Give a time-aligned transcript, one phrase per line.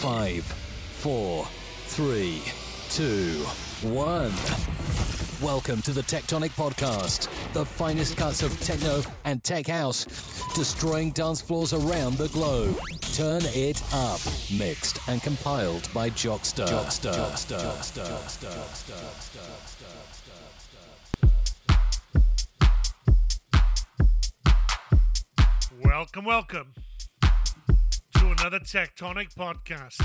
[0.00, 1.44] Five, four,
[1.84, 2.40] three,
[2.88, 3.44] two,
[3.86, 4.32] one.
[5.42, 10.06] Welcome to the Tectonic Podcast, the finest cuts of techno and tech house,
[10.54, 12.78] destroying dance floors around the globe.
[13.12, 14.20] Turn it up.
[14.58, 16.66] Mixed and compiled by Jockster.
[16.66, 17.12] Jockster.
[17.12, 17.60] Jockster.
[17.60, 18.48] Jockster.
[18.48, 19.20] Jockster.
[25.84, 26.72] Welcome, welcome
[28.20, 29.98] to another Tectonic podcast.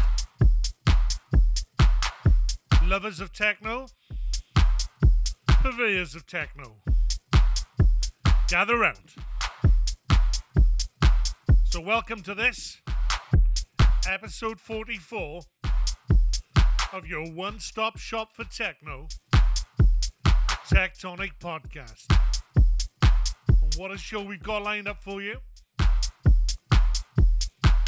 [2.88, 3.88] Lovers of techno,
[5.48, 6.78] purveyors of techno,
[8.48, 9.16] gather round.
[11.66, 12.82] So, welcome to this
[14.10, 15.42] episode 44
[16.94, 19.10] of your one stop shop for techno,
[20.70, 22.06] Tectonic podcast.
[23.76, 25.40] What a show we've got lined up for you.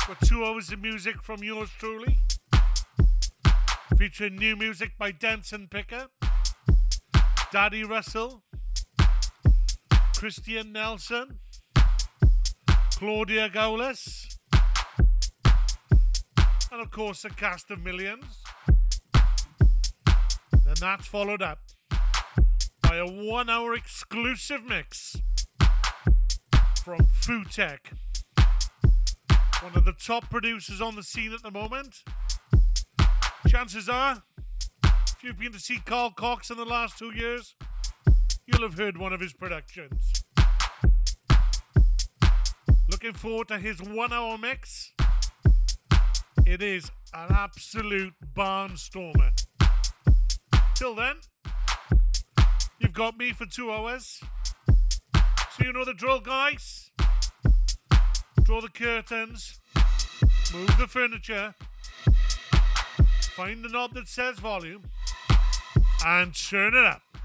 [0.07, 2.17] Got two hours of music from yours truly,
[3.97, 6.07] featuring new music by Denson Picker,
[7.51, 8.45] Daddy Russell,
[10.15, 11.39] Christian Nelson,
[12.91, 14.37] Claudia Gaulis,
[16.71, 18.43] and of course a cast of millions.
[19.13, 21.59] Then that's followed up
[22.81, 25.17] by a one hour exclusive mix
[26.85, 27.91] from Futech
[29.67, 32.03] one of the top producers on the scene at the moment.
[33.49, 34.23] Chances are,
[34.85, 37.53] if you've been to see Carl Cox in the last two years,
[38.45, 40.23] you'll have heard one of his productions.
[42.89, 44.93] Looking forward to his one hour mix.
[46.45, 49.31] It is an absolute barnstormer.
[50.75, 51.17] Till then,
[52.79, 54.21] you've got me for two hours.
[55.13, 56.89] So you know the drill, guys
[58.47, 59.59] draw the curtains,
[60.53, 61.53] move the furniture,
[63.35, 64.83] find the knob that says volume,
[66.05, 67.16] and turn it up.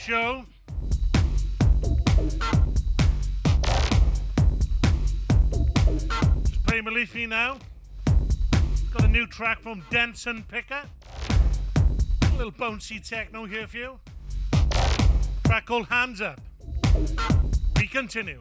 [0.00, 0.46] Show?
[6.46, 7.58] Just playing Malifi now.
[8.92, 10.82] Got a new track from Denson Picker.
[12.22, 14.00] A little bouncy techno here for you.
[15.44, 16.40] Track called Hands Up.
[17.76, 18.38] We continue.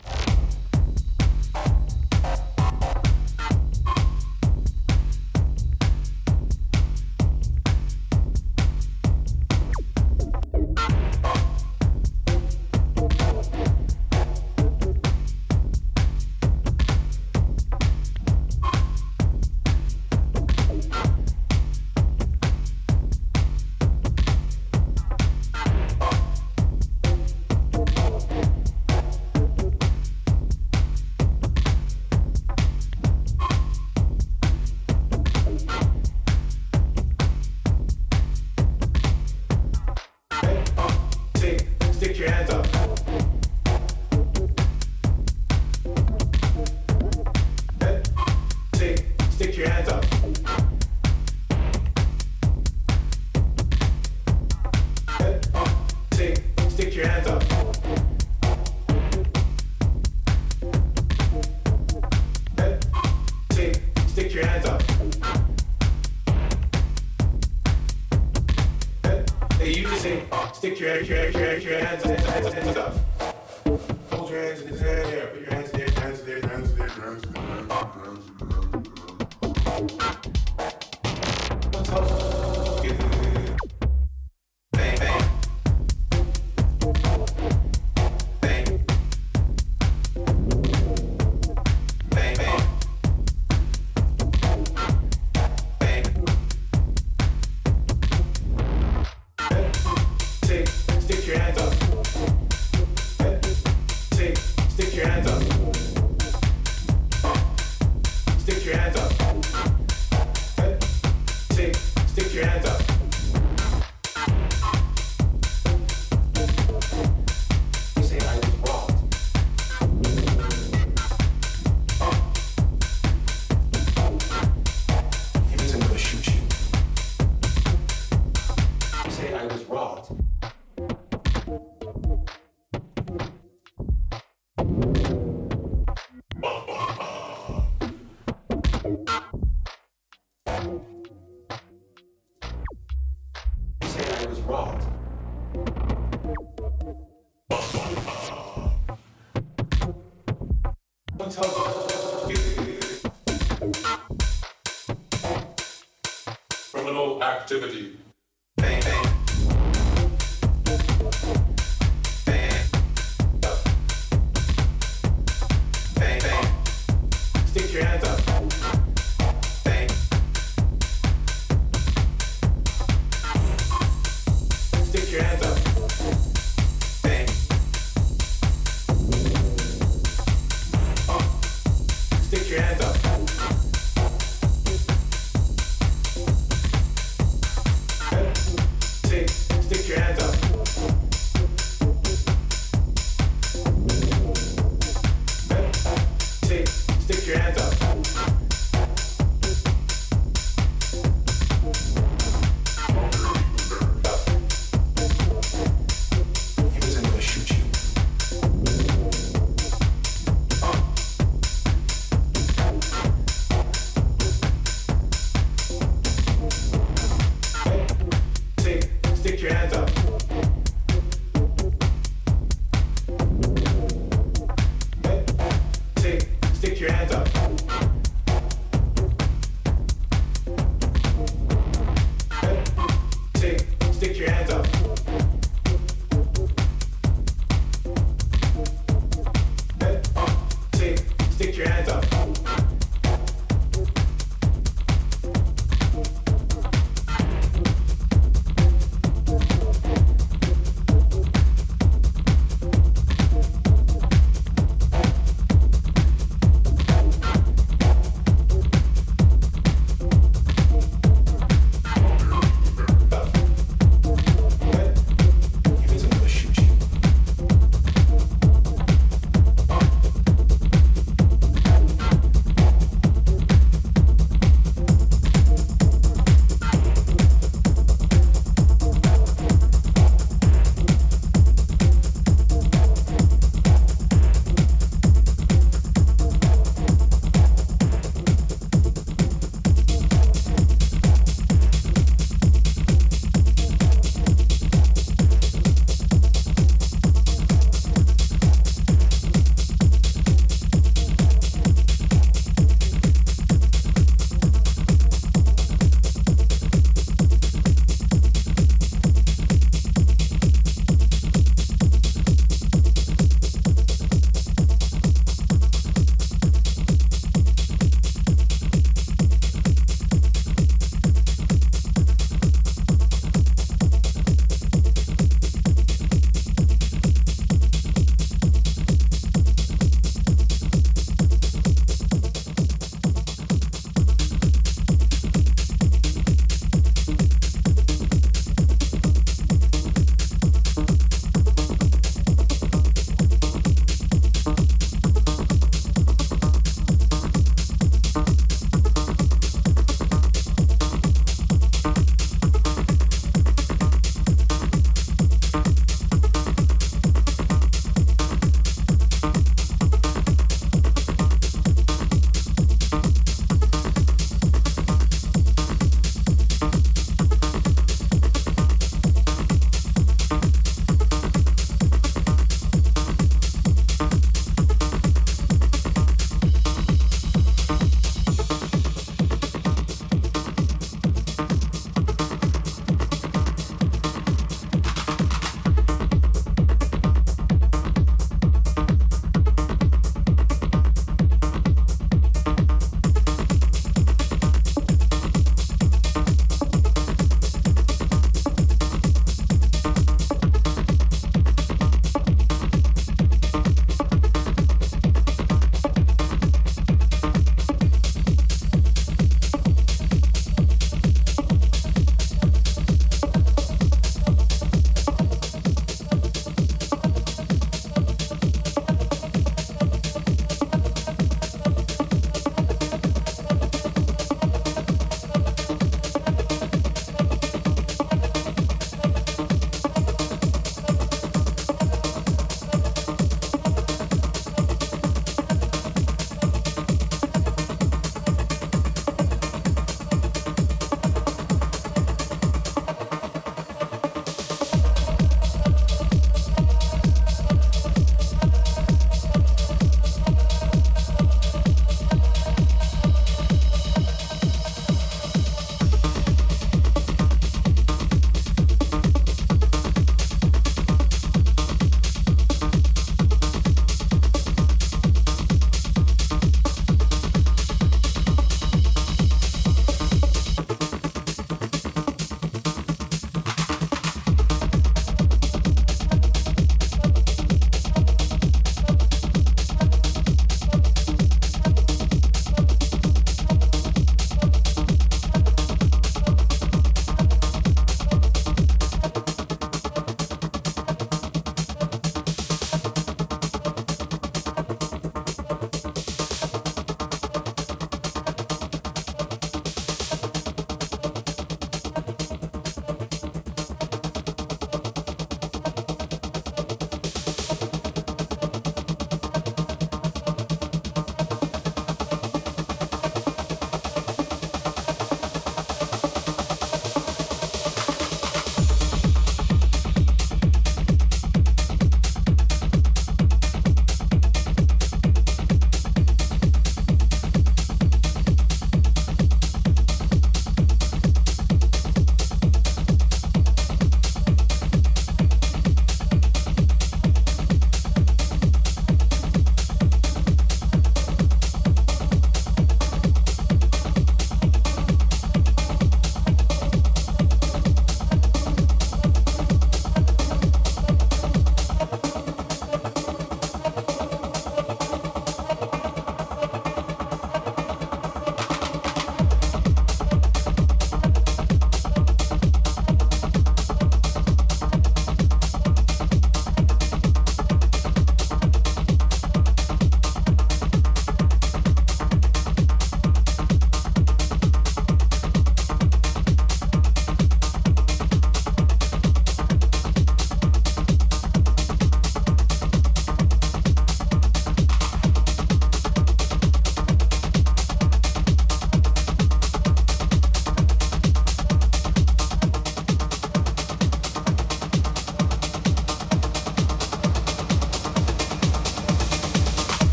[157.52, 157.89] activity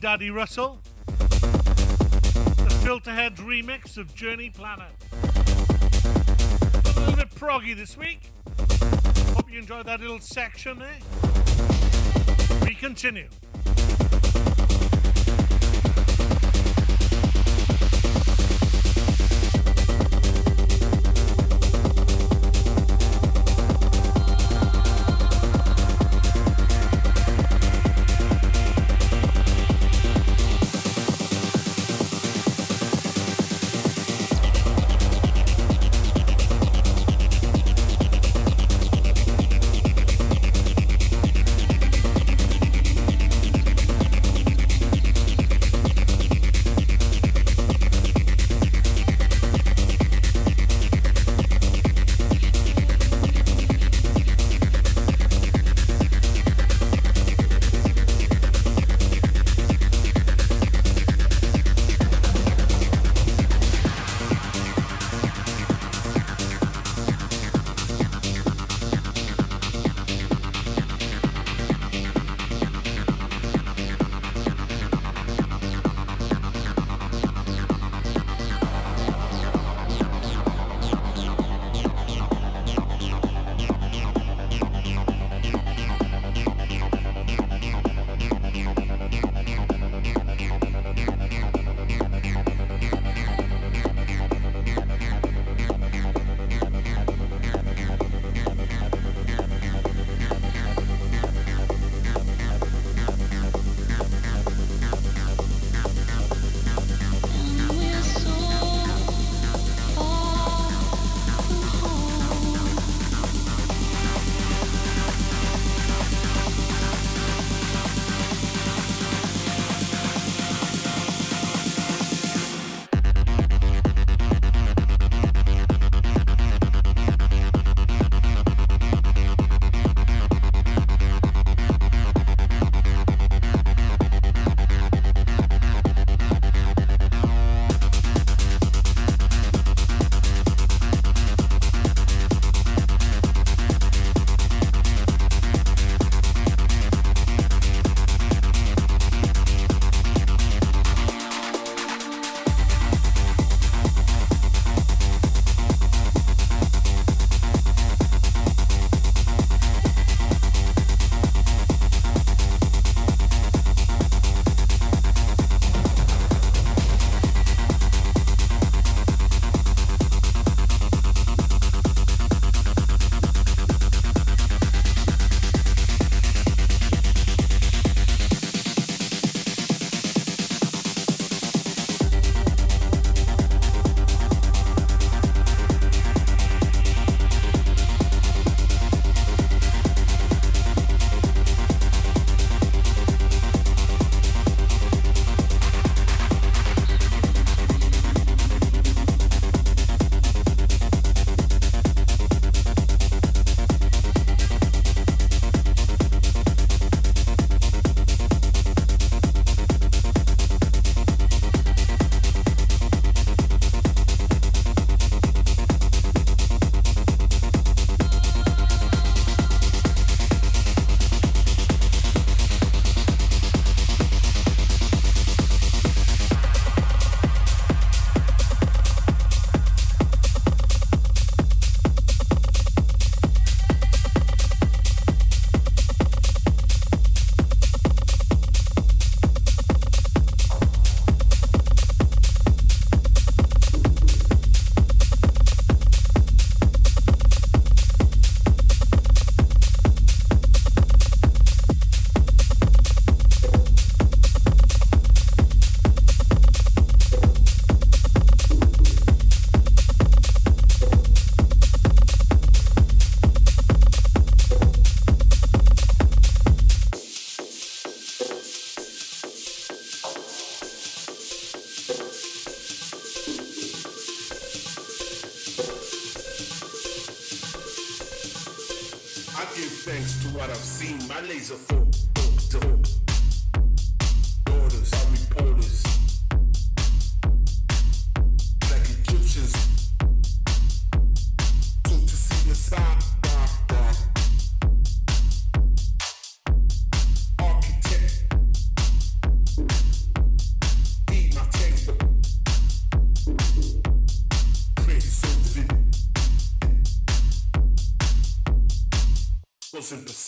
[0.00, 0.78] Daddy Russell.
[1.06, 4.92] The Filterhead remix of Journey Planet.
[5.24, 8.30] A little bit proggy this week.
[9.34, 10.98] Hope you enjoyed that little section there.
[12.62, 13.28] We continue.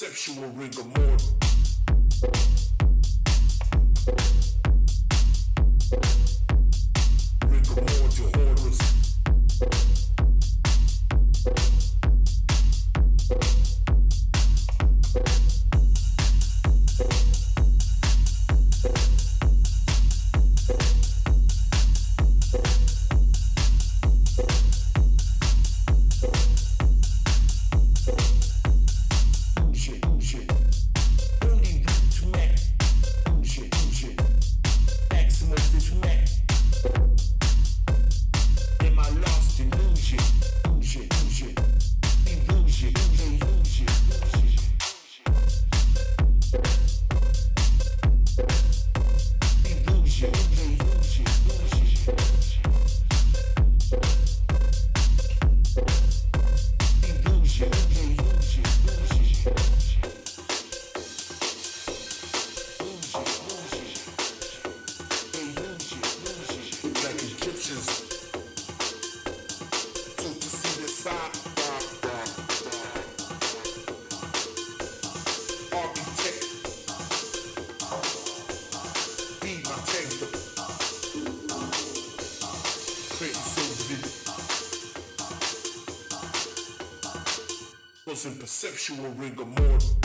[0.01, 1.10] Causing perceptual rigor mortis.
[88.63, 90.00] In rigor mortis.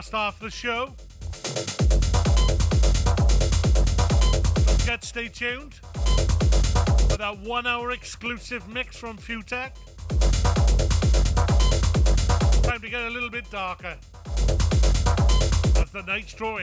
[0.00, 0.86] Last half of the show.
[4.64, 9.72] Don't forget, stay tuned for that one hour exclusive mix from Futech.
[12.62, 13.98] Time to get a little bit darker
[15.76, 16.56] as the nights draw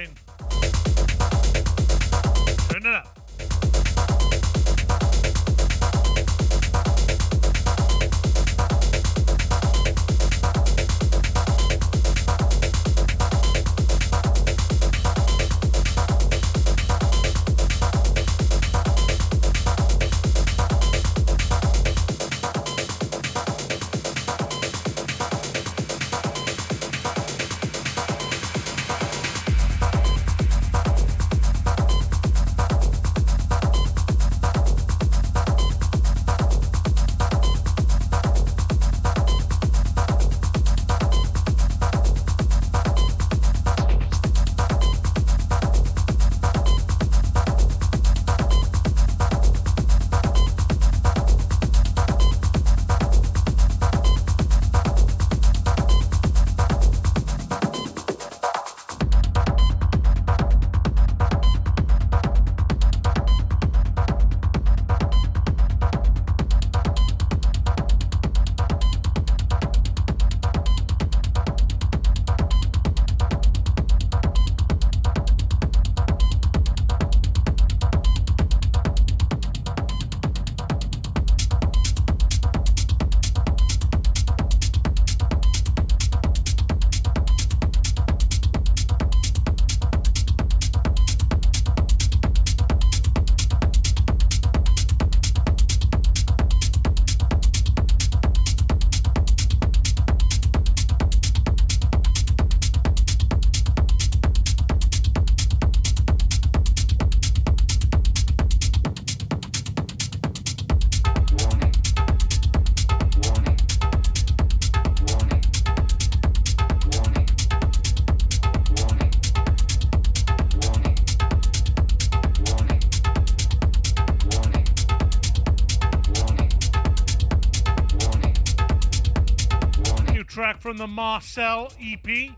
[130.68, 132.31] from the Marcel EP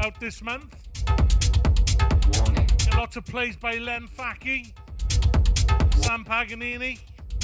[0.00, 0.74] out this month.
[1.06, 4.72] Get lots of plays by Len Faki,
[6.02, 6.98] Sam Paganini.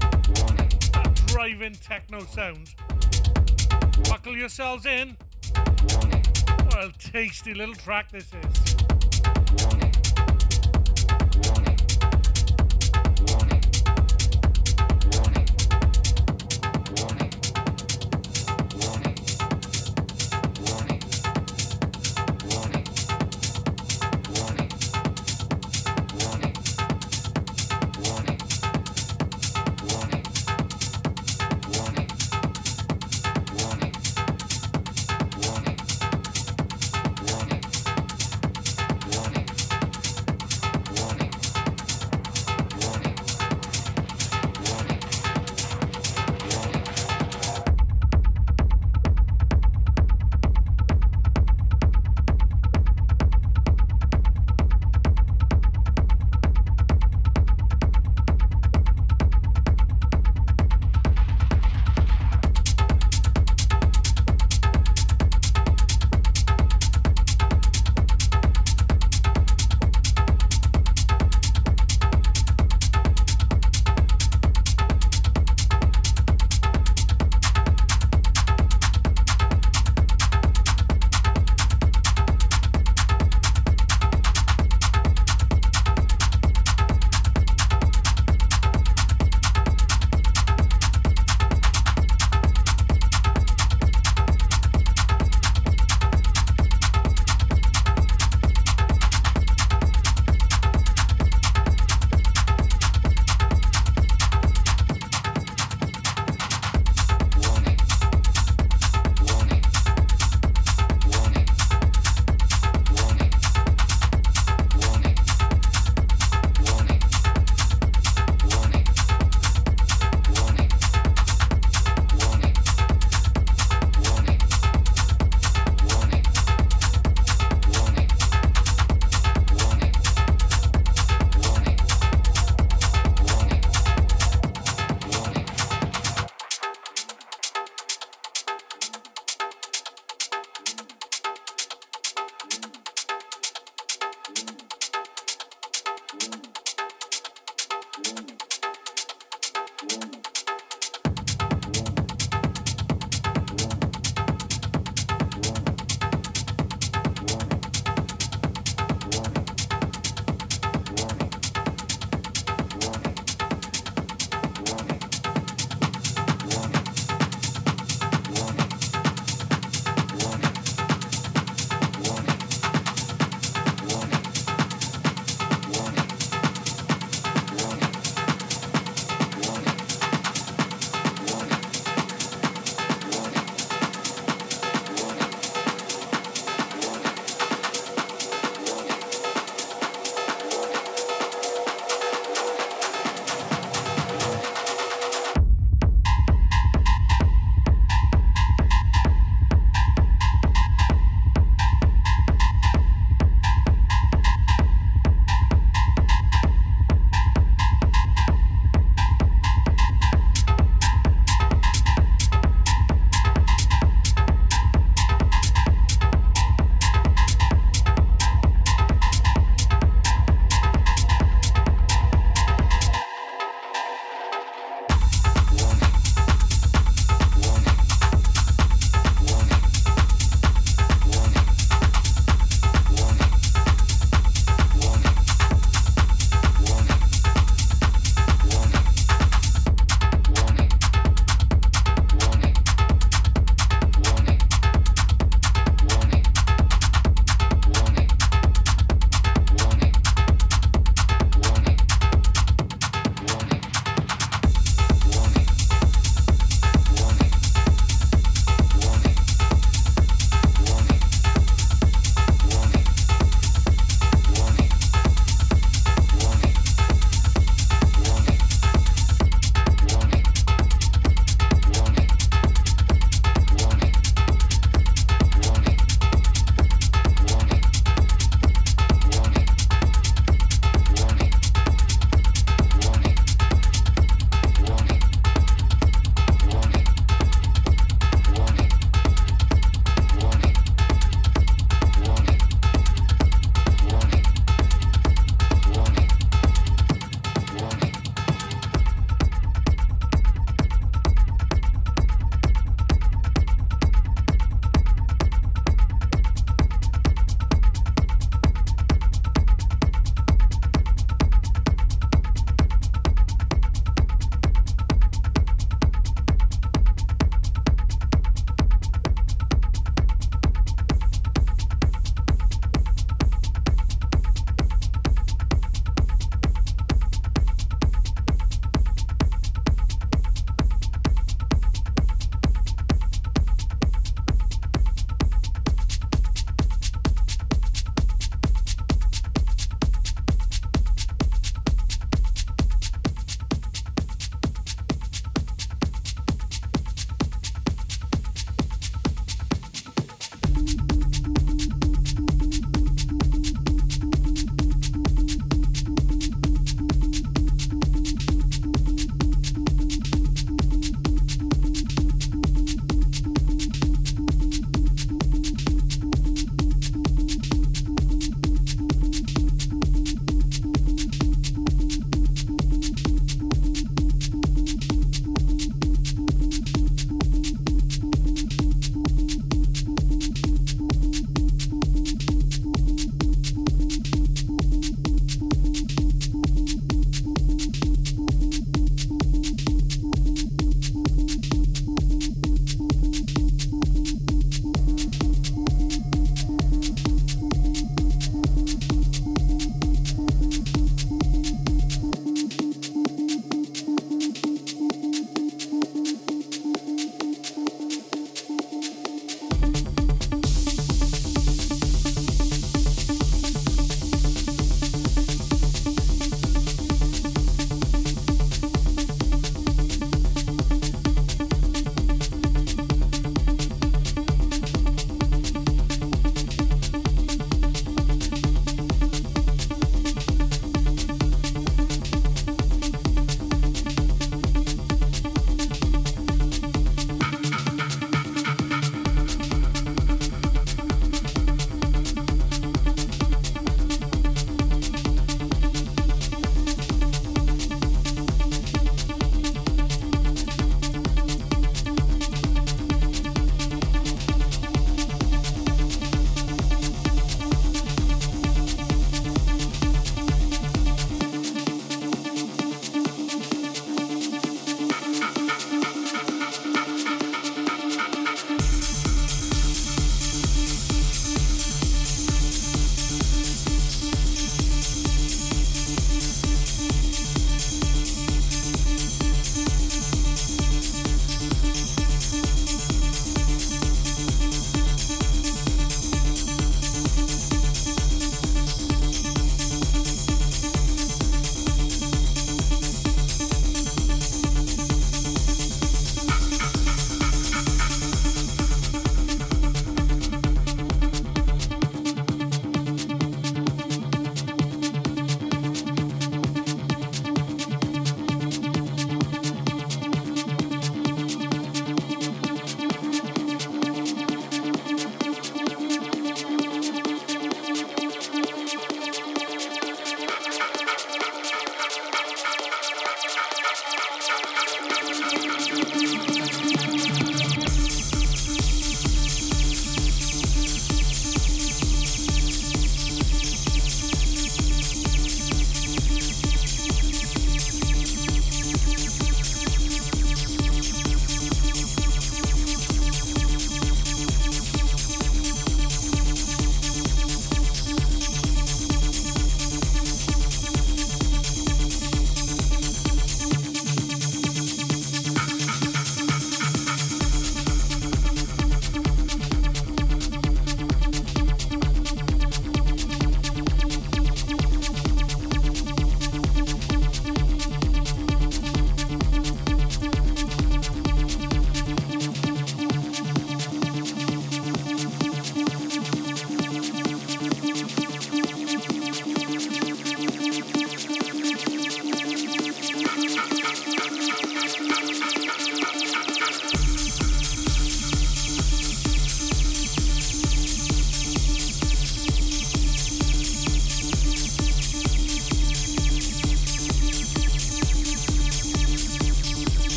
[0.00, 2.74] That driving techno sound.
[4.08, 5.16] Buckle yourselves in.
[5.54, 8.39] What a tasty little track this is.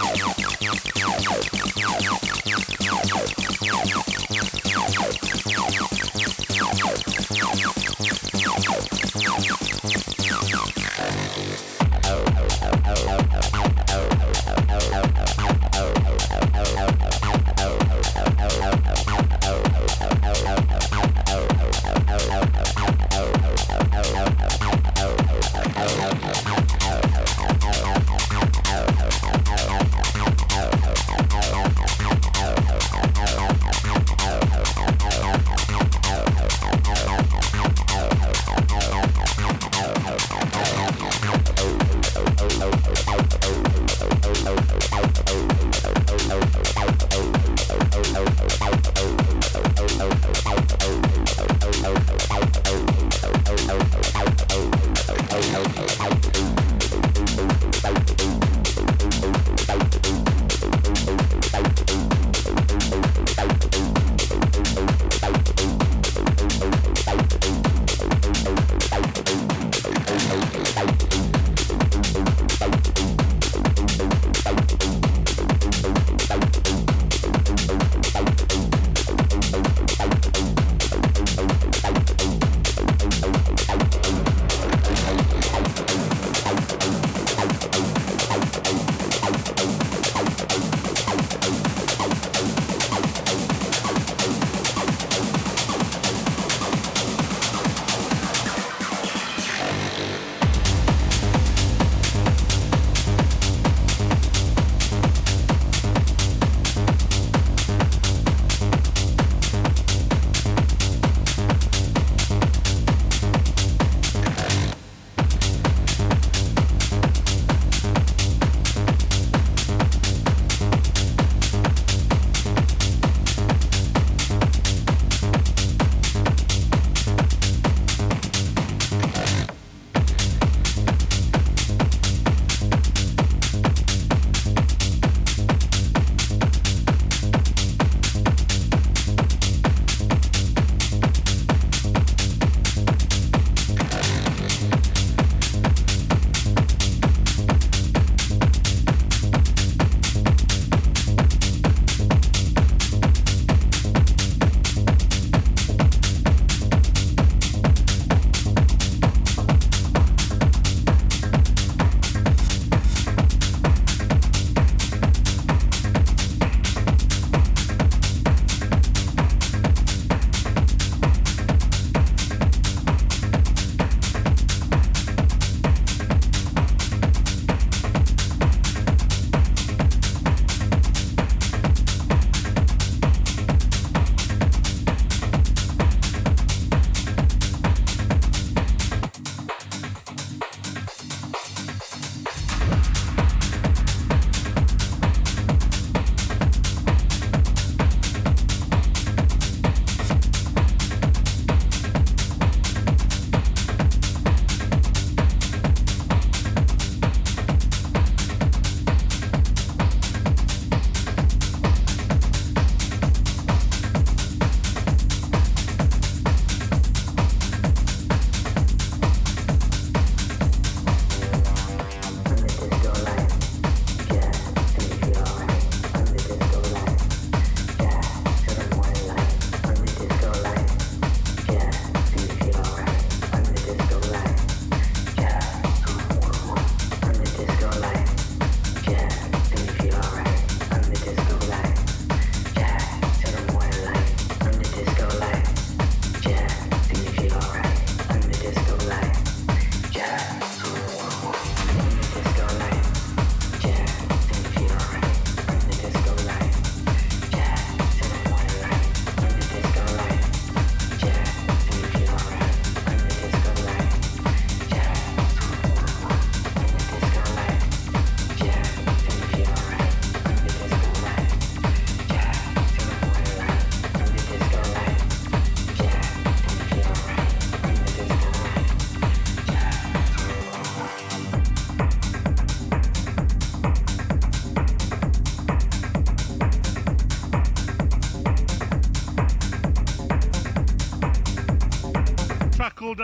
[0.00, 0.37] Thank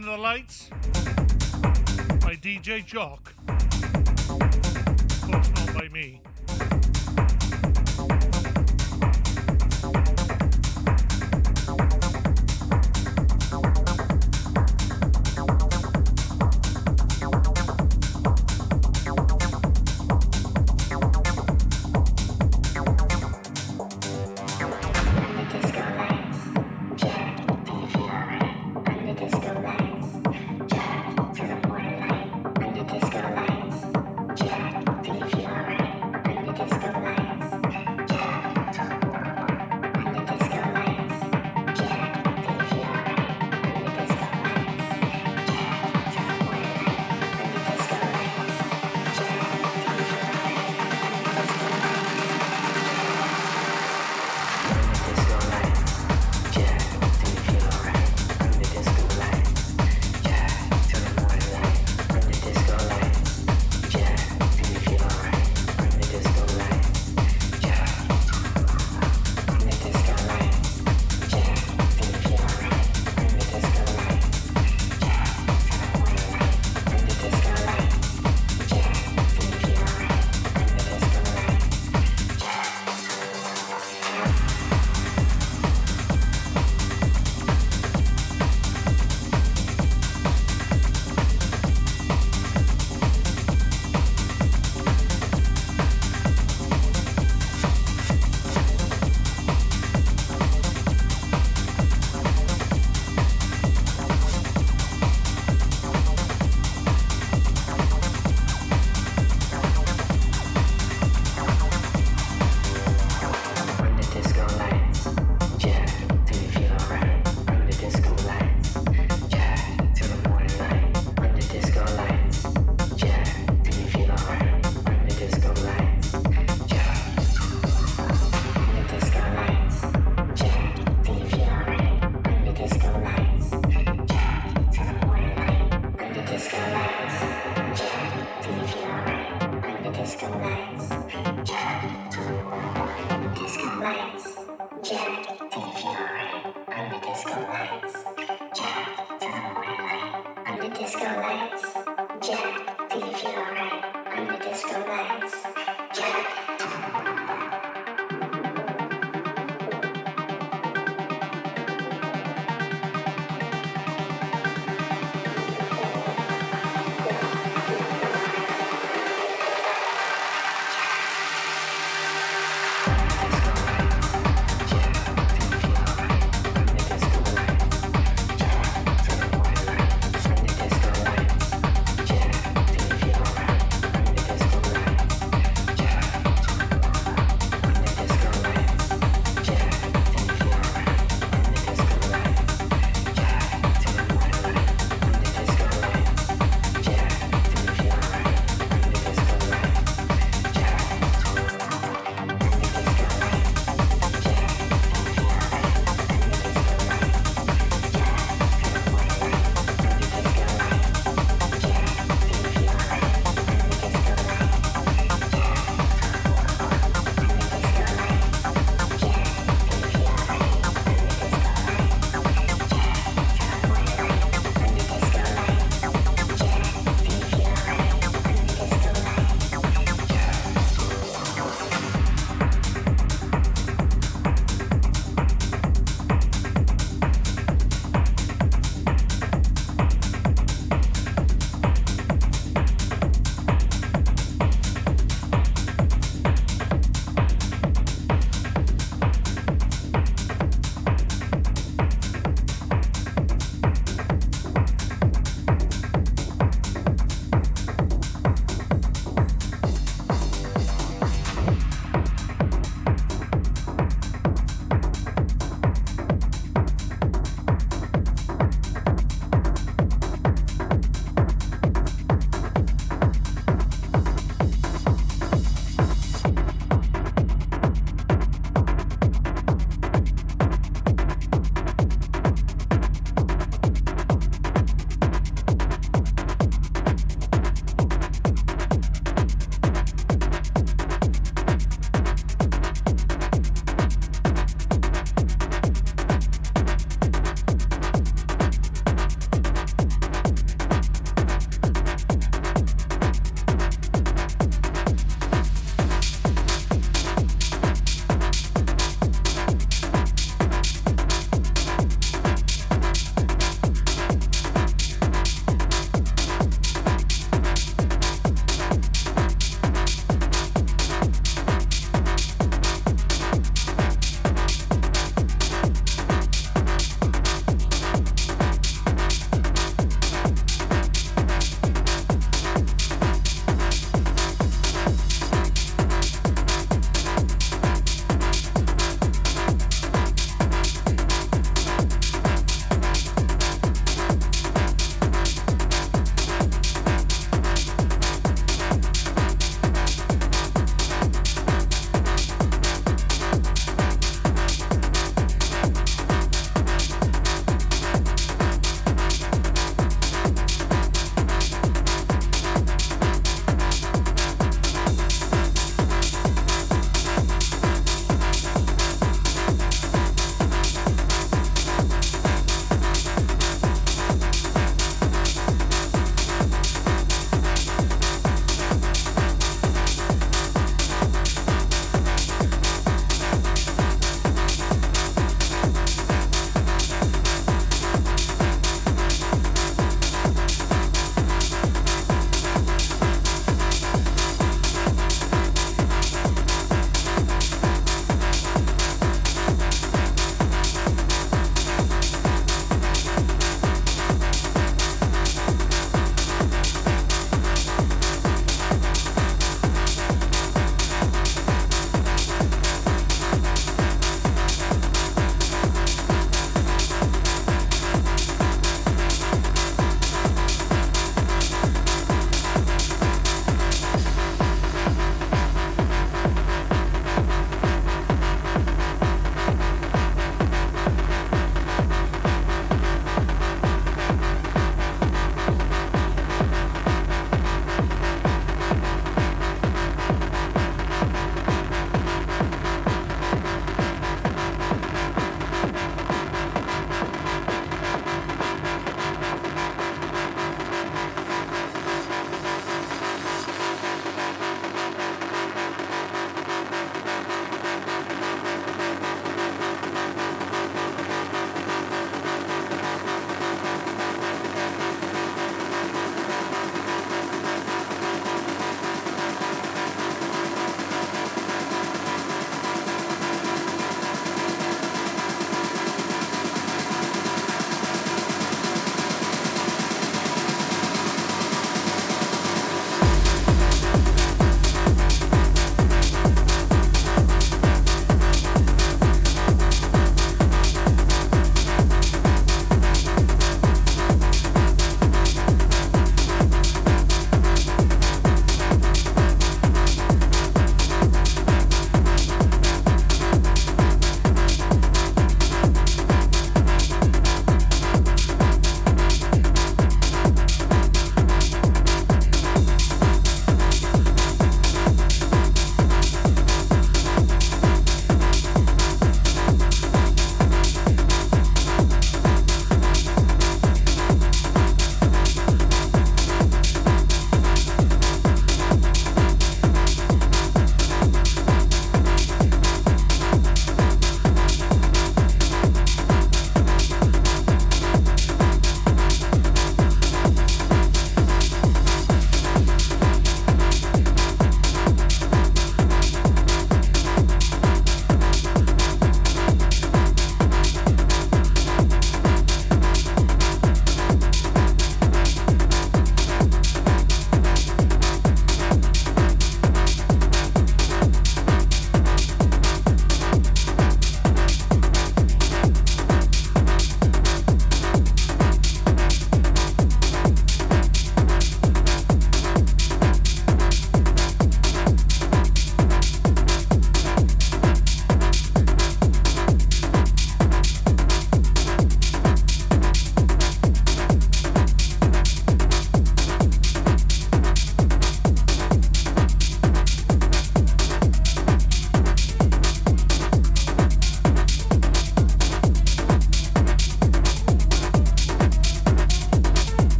[0.00, 0.70] Under the Lights
[2.22, 3.29] by DJ Jock.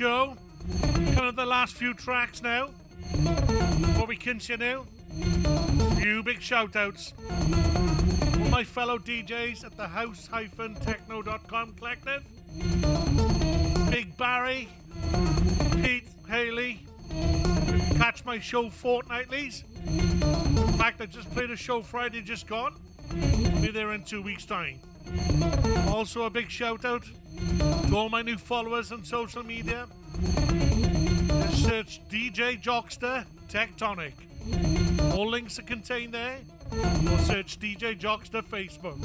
[0.00, 0.34] Show.
[0.80, 2.70] Kind of the last few tracks now.
[3.22, 4.86] Before we continue,
[5.98, 7.12] few big shout outs.
[7.28, 12.24] All my fellow DJs at the house-techno.com collective.
[13.90, 14.70] Big Barry,
[15.82, 16.80] Pete, Haley.
[17.98, 19.64] Catch my show fortnightlies.
[19.86, 22.74] In fact, I just played a show Friday just gone.
[23.60, 24.80] Be there in two weeks' time.
[25.88, 27.04] Also, a big shout out
[27.88, 29.86] to all my new followers on social media.
[31.26, 34.12] Just search DJ Jockster Tectonic.
[35.14, 36.38] All links are contained there.
[36.72, 39.00] Or search DJ Jockster Facebook.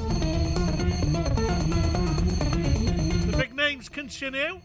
[3.30, 4.60] The big names continue.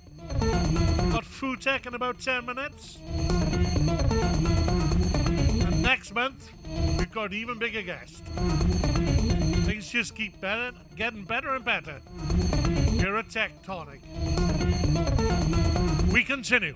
[1.11, 2.97] Got Food Tech in about 10 minutes.
[5.65, 6.51] And next month,
[6.97, 8.21] we've got even bigger guests.
[9.81, 12.01] Things just keep better, getting better and better.
[12.91, 13.99] Here at Tectonic.
[16.11, 16.75] We continue.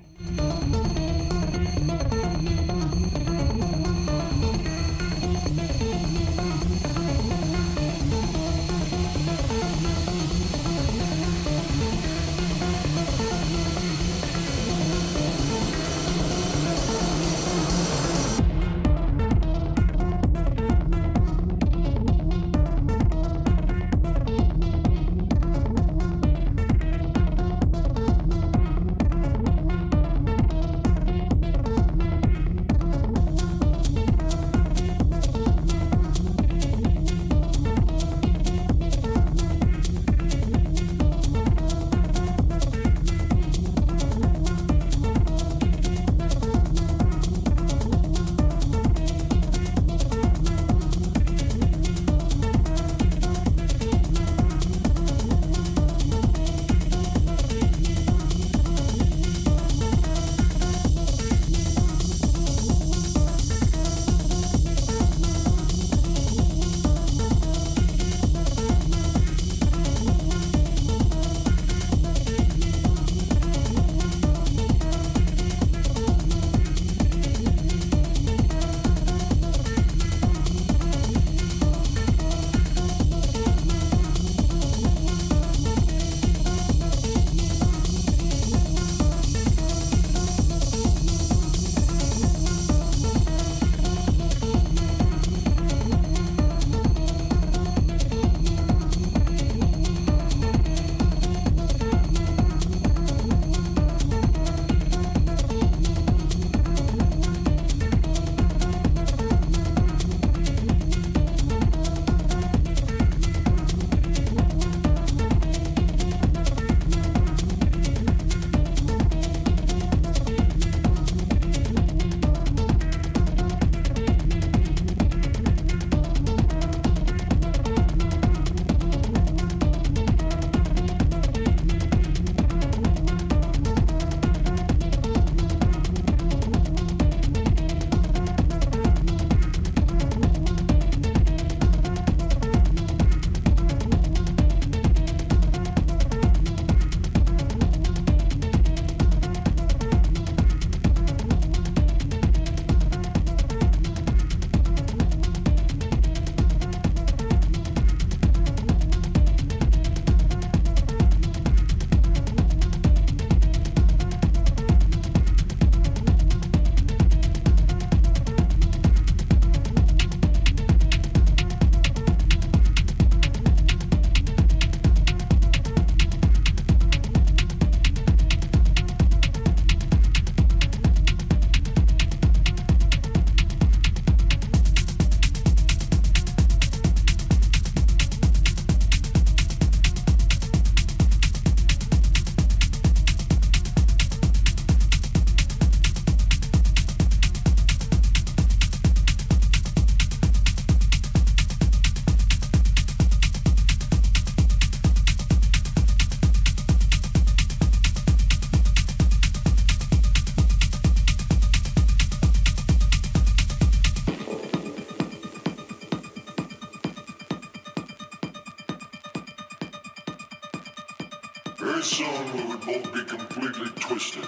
[221.65, 224.27] Very soon we would both be completely twisted,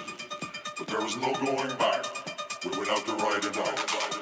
[0.76, 2.04] but there was no going back.
[2.64, 4.17] We went out to ride it out.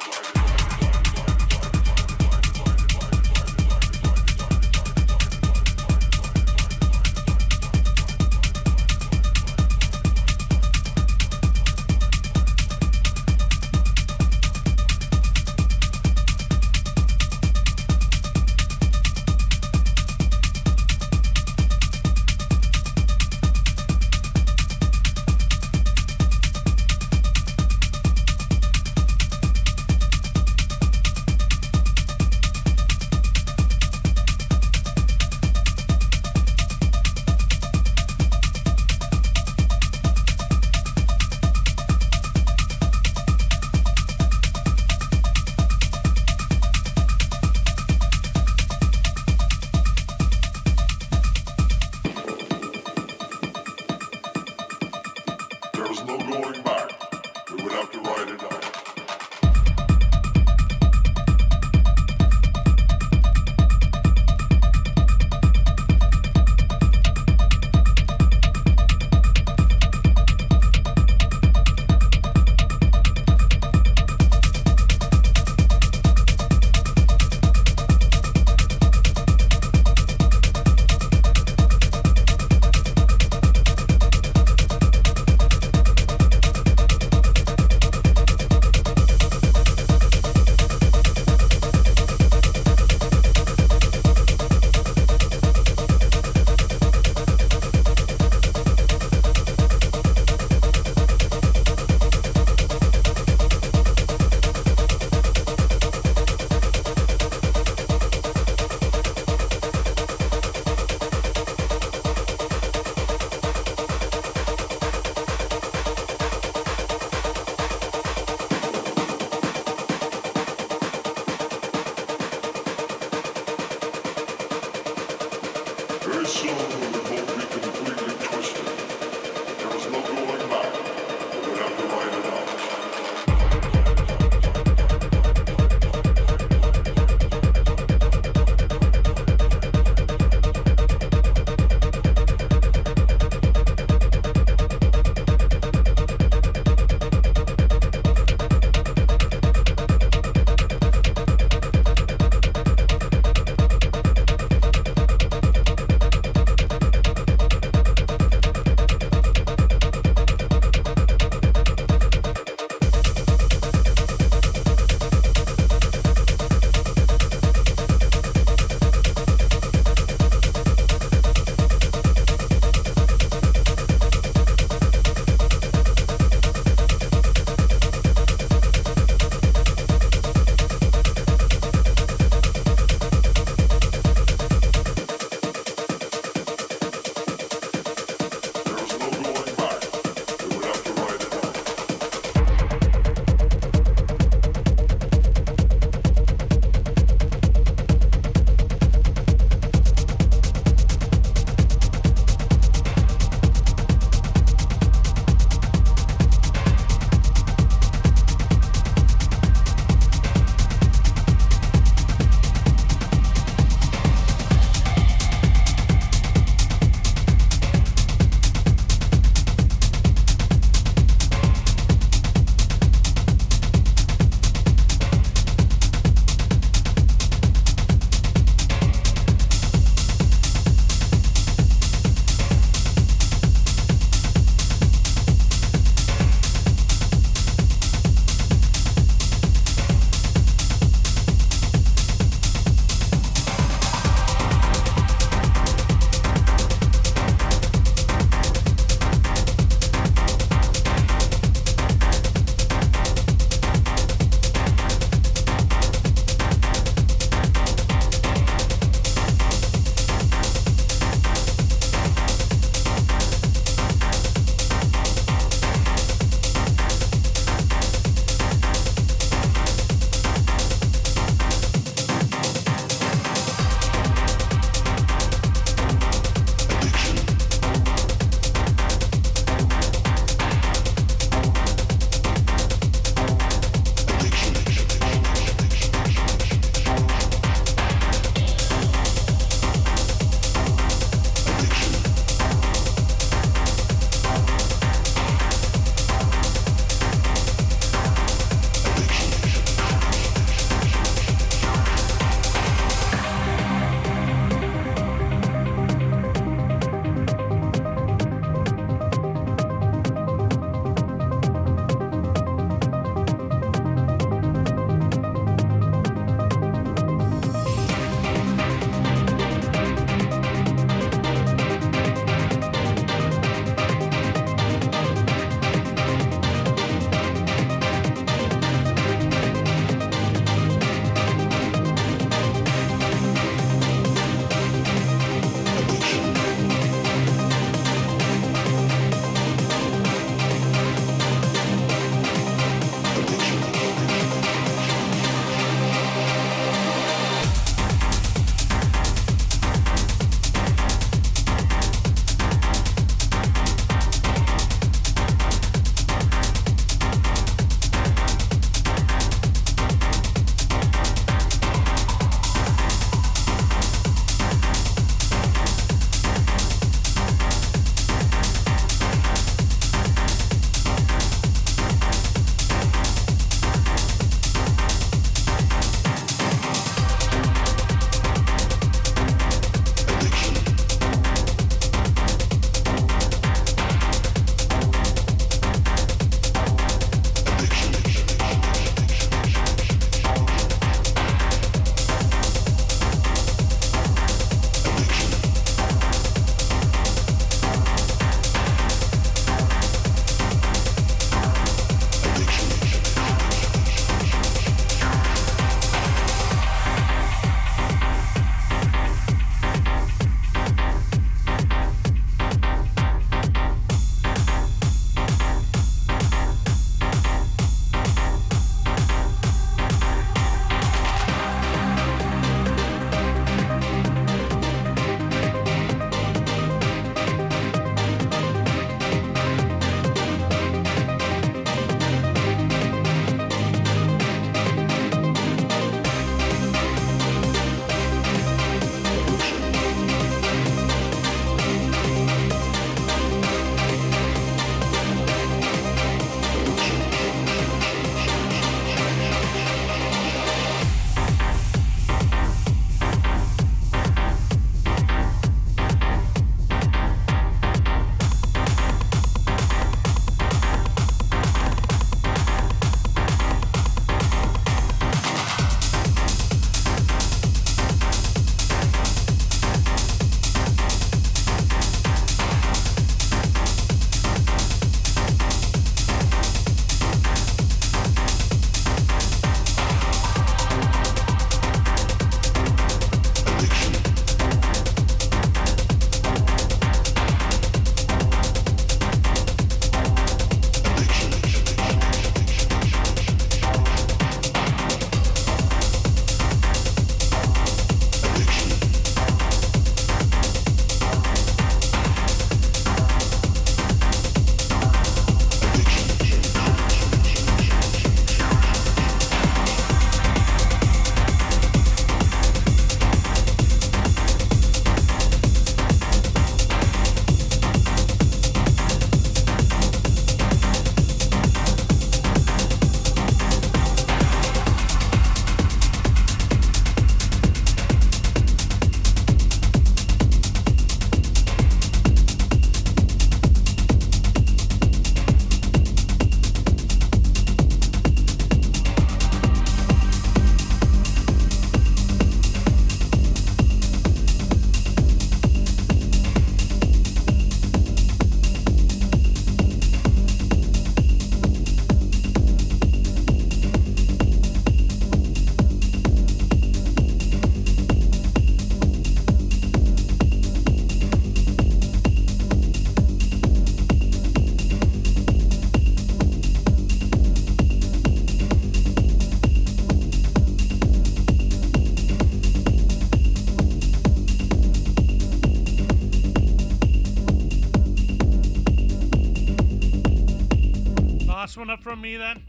[581.57, 582.43] One up from me then.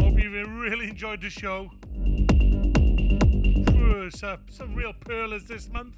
[0.00, 1.70] Hope you really enjoyed the show.
[4.22, 5.94] Uh, some real pearlers this month.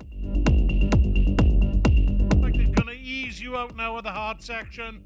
[2.40, 5.02] Like they're gonna ease you out now of the hard section.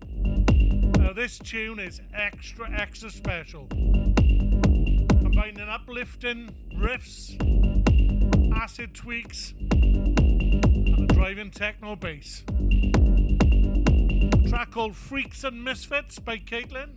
[0.99, 3.69] Now this tune is extra, extra special.
[3.69, 7.37] Combining uplifting riffs,
[8.55, 12.43] acid tweaks, and a driving techno bass.
[14.23, 16.91] A track called Freaks and Misfits by Caitlin.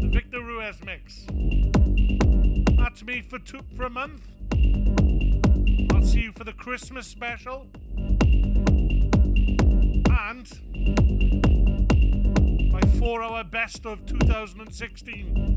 [0.00, 1.26] The Victor Ruiz mix.
[2.76, 4.22] That's me for two, for a month.
[5.92, 7.66] I'll see you for the Christmas special.
[10.20, 10.48] And
[12.72, 15.53] my four hour best of 2016,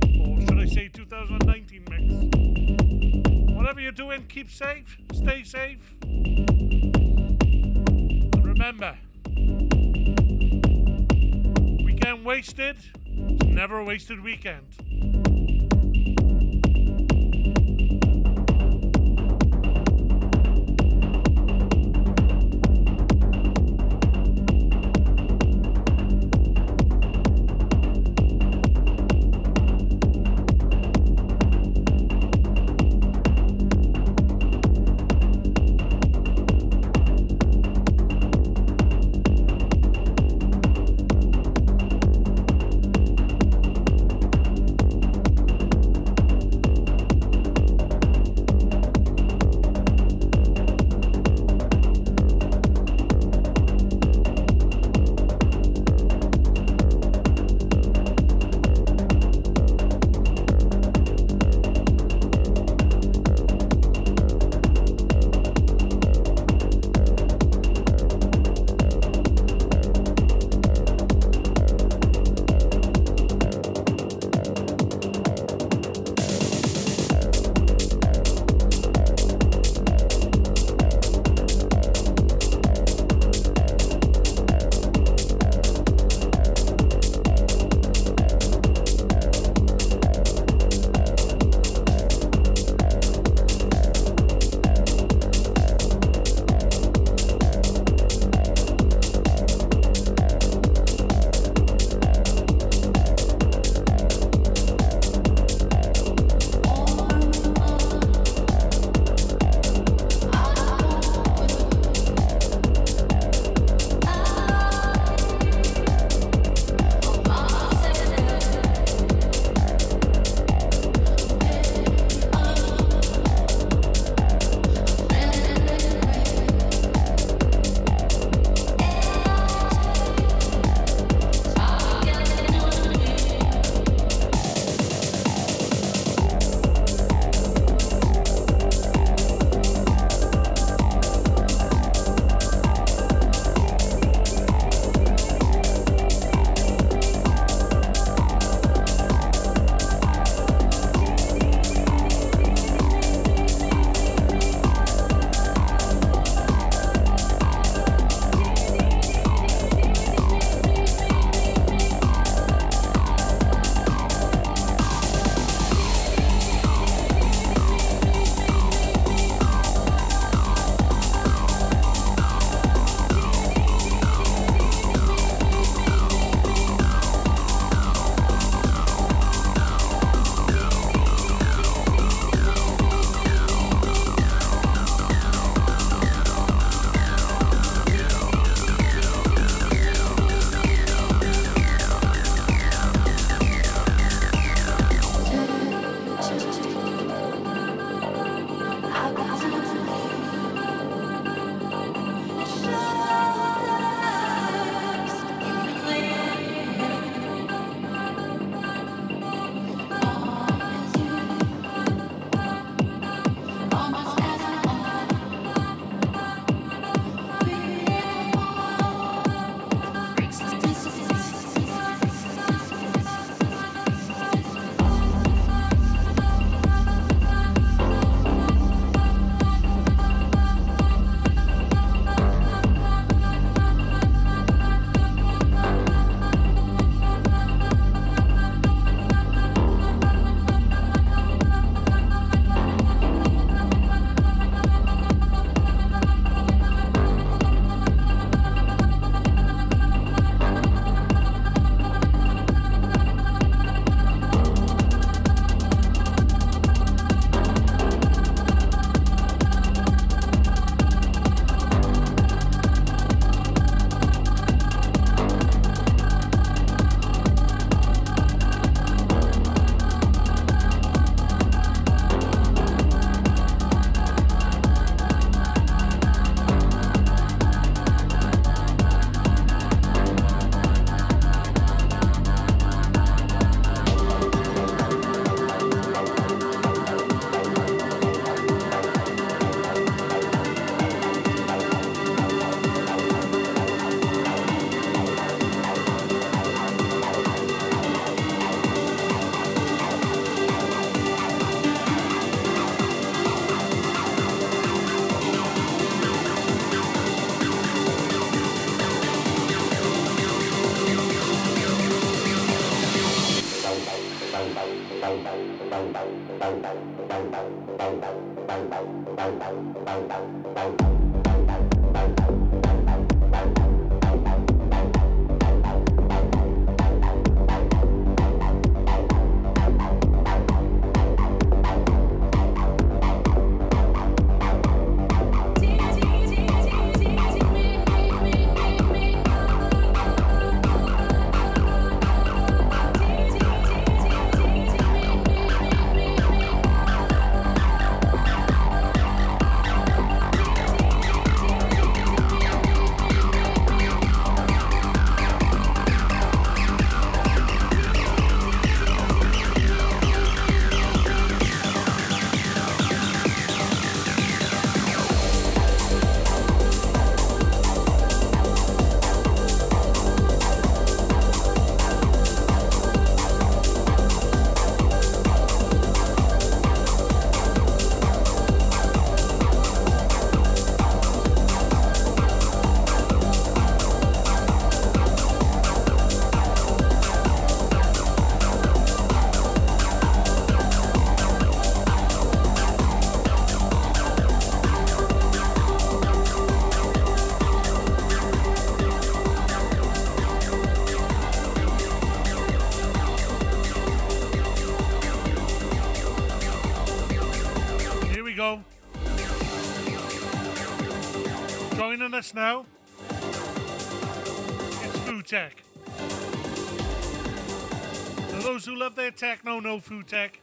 [419.12, 420.40] techno no Food tech.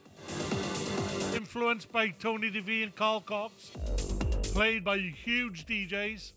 [1.35, 3.73] Influenced by Tony De Vit and Carl Cox.
[4.43, 6.33] Played by huge DJs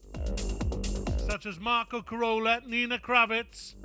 [1.30, 3.76] such as Marco Carola, Nina Kraviz,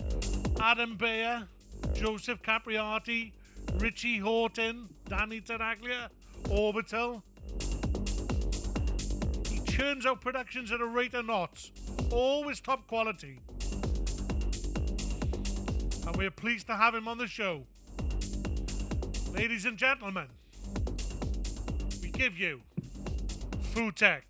[0.60, 1.48] Adam Beyer,
[1.92, 3.32] Joseph Capriati,
[3.78, 6.08] Richie Hawtin, Danny Tenaglia,
[6.48, 7.24] Orbital.
[9.48, 11.72] He churns out productions at a rate of knots,
[12.12, 13.40] always top quality.
[16.06, 17.64] And we're pleased to have him on the show.
[19.32, 20.26] Ladies and gentlemen,
[22.02, 22.60] we give you
[23.72, 24.26] Food Tech.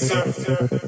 [0.00, 0.87] Is